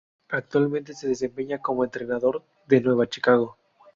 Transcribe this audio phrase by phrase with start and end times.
[0.29, 3.55] Actualmente se desempeña como entrenador de Nueva Chicago.